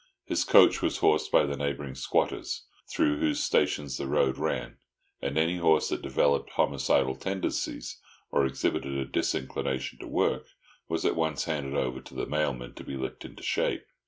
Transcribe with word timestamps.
His 0.25 0.43
coach 0.43 0.81
was 0.81 0.97
horsed 0.97 1.31
by 1.31 1.43
the 1.45 1.55
neighbouring 1.55 1.93
squatters, 1.93 2.65
through 2.89 3.19
whose 3.19 3.43
stations 3.43 3.97
the 3.97 4.07
road 4.07 4.39
ran; 4.39 4.77
and 5.21 5.37
any 5.37 5.57
horse 5.57 5.89
that 5.89 6.01
developed 6.01 6.49
homicidal 6.53 7.15
tendencies, 7.15 8.01
or 8.31 8.43
exhibited 8.43 8.97
a 8.97 9.05
disinclination 9.05 9.99
to 9.99 10.07
work, 10.07 10.47
was 10.89 11.05
at 11.05 11.15
once 11.15 11.43
handed 11.43 11.75
over 11.75 12.01
to 12.01 12.15
the 12.15 12.25
mailman 12.25 12.73
to 12.73 12.83
be 12.83 12.97
licked 12.97 13.25
into 13.25 13.43
shape. 13.43 13.83